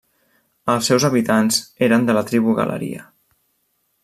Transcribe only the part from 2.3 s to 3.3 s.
tribu Galeria.